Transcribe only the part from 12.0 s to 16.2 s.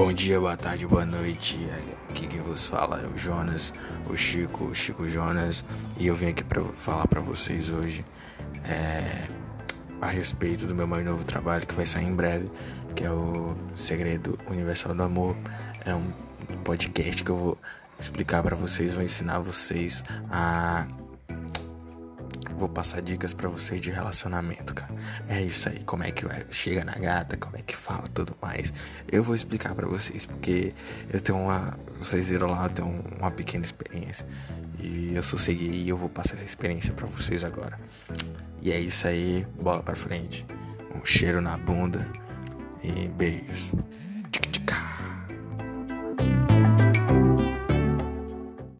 em breve, que é o Segredo Universal do Amor. É um